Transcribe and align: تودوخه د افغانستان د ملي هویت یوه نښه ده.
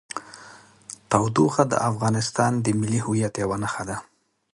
تودوخه 1.09 1.63
د 1.71 1.73
افغانستان 1.89 2.51
د 2.59 2.67
ملي 2.79 2.99
هویت 3.05 3.33
یوه 3.43 3.57
نښه 3.63 3.83
ده. 3.89 3.97